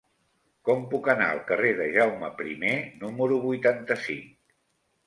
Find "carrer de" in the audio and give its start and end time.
1.51-1.87